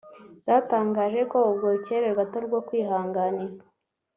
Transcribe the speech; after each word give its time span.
zatangaje 0.45 1.21
ko 1.31 1.37
ubwo 1.49 1.65
bucyererwe 1.73 2.21
atari 2.25 2.43
ubwo 2.47 2.59
kwihanganira 2.67 3.55